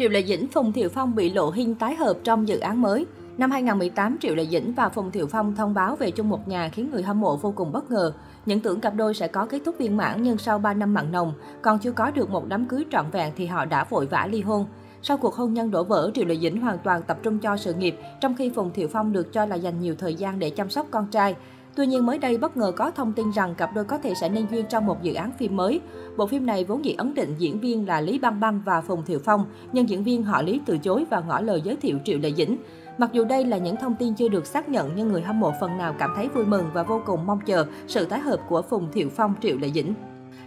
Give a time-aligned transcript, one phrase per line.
[0.00, 3.06] Triệu Lệ Dĩnh, Phùng Thiệu Phong bị lộ hình tái hợp trong dự án mới.
[3.38, 6.68] Năm 2018, Triệu Lệ Dĩnh và Phùng Thiệu Phong thông báo về chung một nhà
[6.68, 8.12] khiến người hâm mộ vô cùng bất ngờ.
[8.46, 11.12] Những tưởng cặp đôi sẽ có kết thúc viên mãn nhưng sau 3 năm mặn
[11.12, 11.32] nồng,
[11.62, 14.40] còn chưa có được một đám cưới trọn vẹn thì họ đã vội vã ly
[14.40, 14.66] hôn.
[15.02, 17.74] Sau cuộc hôn nhân đổ vỡ, Triệu Lệ Dĩnh hoàn toàn tập trung cho sự
[17.74, 20.70] nghiệp, trong khi Phùng Thiệu Phong được cho là dành nhiều thời gian để chăm
[20.70, 21.34] sóc con trai.
[21.74, 24.28] Tuy nhiên mới đây bất ngờ có thông tin rằng cặp đôi có thể sẽ
[24.28, 25.80] nên duyên trong một dự án phim mới.
[26.16, 29.04] Bộ phim này vốn dĩ ấn định diễn viên là Lý Băng Băng và Phùng
[29.04, 32.18] Thiệu Phong, nhưng diễn viên họ Lý từ chối và ngỏ lời giới thiệu Triệu
[32.18, 32.56] Lệ Dĩnh.
[32.98, 35.52] Mặc dù đây là những thông tin chưa được xác nhận nhưng người hâm mộ
[35.60, 38.62] phần nào cảm thấy vui mừng và vô cùng mong chờ sự tái hợp của
[38.62, 39.94] Phùng Thiệu Phong Triệu Lệ Dĩnh.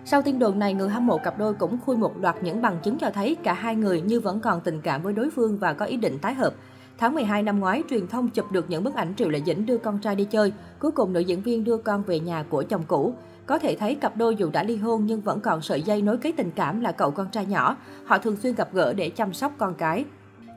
[0.06, 2.78] Sau tin đồn này, người hâm mộ cặp đôi cũng khui một loạt những bằng
[2.84, 5.74] chứng cho thấy cả hai người như vẫn còn tình cảm với đối phương và
[5.74, 6.54] có ý định tái hợp.
[6.98, 9.78] Tháng 12 năm ngoái, truyền thông chụp được những bức ảnh Triệu Lệ Dĩnh đưa
[9.78, 10.54] con trai đi chơi.
[10.80, 13.14] Cuối cùng, nữ diễn viên đưa con về nhà của chồng cũ.
[13.46, 16.18] Có thể thấy cặp đôi dù đã ly hôn nhưng vẫn còn sợi dây nối
[16.18, 17.78] kết tình cảm là cậu con trai nhỏ.
[18.06, 20.06] Họ thường xuyên gặp gỡ để chăm sóc con cái.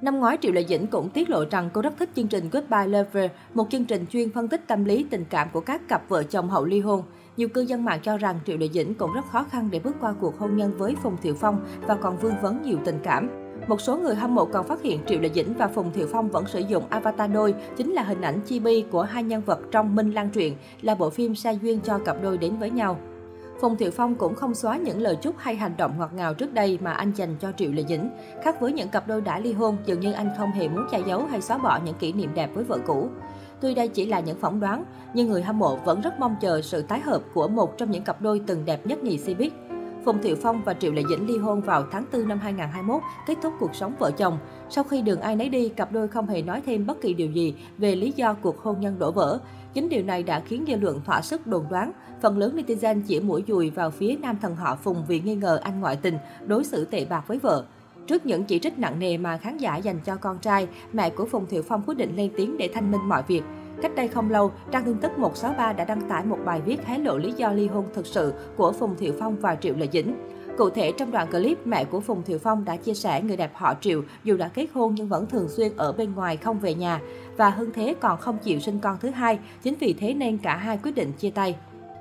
[0.03, 2.87] Năm ngoái, Triệu Lệ Dĩnh cũng tiết lộ rằng cô rất thích chương trình Goodbye
[2.87, 6.23] Lover, một chương trình chuyên phân tích tâm lý tình cảm của các cặp vợ
[6.23, 7.03] chồng hậu ly hôn.
[7.37, 9.97] Nhiều cư dân mạng cho rằng Triệu Lệ Dĩnh cũng rất khó khăn để bước
[10.01, 13.46] qua cuộc hôn nhân với Phùng Thiệu Phong và còn vương vấn nhiều tình cảm.
[13.67, 16.29] Một số người hâm mộ còn phát hiện Triệu Lệ Dĩnh và Phùng Thiệu Phong
[16.29, 19.97] vẫn sử dụng avatar đôi, chính là hình ảnh chibi của hai nhân vật trong
[19.97, 22.99] Minh Lan truyện, là bộ phim sa duyên cho cặp đôi đến với nhau.
[23.61, 26.55] Phùng Thiệu Phong cũng không xóa những lời chúc hay hành động ngọt ngào trước
[26.55, 28.11] đây mà anh dành cho Triệu Lệ Dĩnh.
[28.43, 31.01] Khác với những cặp đôi đã ly hôn, dường như anh không hề muốn che
[31.07, 33.09] giấu hay xóa bỏ những kỷ niệm đẹp với vợ cũ.
[33.61, 36.61] Tuy đây chỉ là những phỏng đoán, nhưng người hâm mộ vẫn rất mong chờ
[36.63, 39.51] sự tái hợp của một trong những cặp đôi từng đẹp nhất nhì Cbiz.
[40.07, 43.39] Phùng Thiệu Phong và Triệu Lệ Dĩnh ly hôn vào tháng 4 năm 2021, kết
[43.43, 44.39] thúc cuộc sống vợ chồng.
[44.71, 47.31] Sau khi đường ai nấy đi, cặp đôi không hề nói thêm bất kỳ điều
[47.31, 49.39] gì về lý do cuộc hôn nhân đổ vỡ.
[49.75, 51.93] Chính điều này đã khiến dư luận thỏa sức đồn đoán.
[52.23, 55.61] Phần lớn netizen chỉ mũi dùi vào phía nam thần họ Phùng vì nghi ngờ
[55.63, 57.65] anh ngoại tình, đối xử tệ bạc với vợ.
[58.07, 61.27] Trước những chỉ trích nặng nề mà khán giả dành cho con trai, mẹ của
[61.27, 63.43] Phùng Thiệu Phong quyết định lên tiếng để thanh minh mọi việc.
[63.83, 66.99] Cách đây không lâu, trang tin tức 163 đã đăng tải một bài viết hé
[66.99, 70.15] lộ lý do ly hôn thực sự của Phùng Thiệu Phong và Triệu Lệ Dĩnh.
[70.59, 73.51] Cụ thể, trong đoạn clip, mẹ của Phùng Thiệu Phong đã chia sẻ người đẹp
[73.55, 76.75] họ Triệu dù đã kết hôn nhưng vẫn thường xuyên ở bên ngoài không về
[76.75, 77.01] nhà
[77.37, 80.57] và hơn thế còn không chịu sinh con thứ hai, chính vì thế nên cả
[80.57, 81.57] hai quyết định chia tay.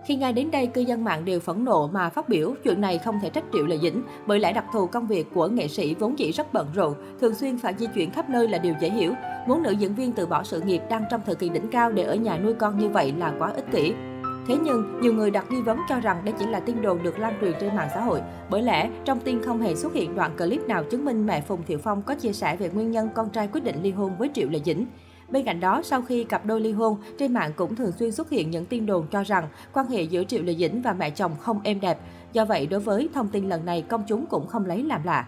[0.05, 2.97] Khi nghe đến đây, cư dân mạng đều phẫn nộ mà phát biểu chuyện này
[2.97, 5.95] không thể trách Triệu Lệ Dĩnh, bởi lẽ đặc thù công việc của nghệ sĩ
[5.95, 8.89] vốn dĩ rất bận rộn, thường xuyên phải di chuyển khắp nơi là điều dễ
[8.89, 9.13] hiểu.
[9.47, 12.03] Muốn nữ diễn viên từ bỏ sự nghiệp đang trong thời kỳ đỉnh cao để
[12.03, 13.93] ở nhà nuôi con như vậy là quá ích kỷ.
[14.47, 17.19] Thế nhưng, nhiều người đặt nghi vấn cho rằng đây chỉ là tin đồn được
[17.19, 18.21] lan truyền trên mạng xã hội.
[18.49, 21.63] Bởi lẽ, trong tin không hề xuất hiện đoạn clip nào chứng minh mẹ Phùng
[21.63, 24.29] Thiệu Phong có chia sẻ về nguyên nhân con trai quyết định ly hôn với
[24.33, 24.85] Triệu Lệ Dĩnh.
[25.29, 28.29] Bên cạnh đó, sau khi cặp đôi ly hôn, trên mạng cũng thường xuyên xuất
[28.29, 31.31] hiện những tin đồn cho rằng quan hệ giữa Triệu Lệ Dĩnh và mẹ chồng
[31.41, 31.99] không êm đẹp.
[32.33, 35.25] Do vậy, đối với thông tin lần này, công chúng cũng không lấy làm lạ.